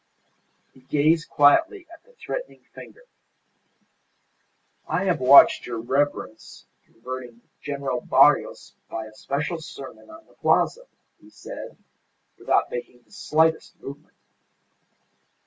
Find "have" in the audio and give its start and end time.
5.03-5.19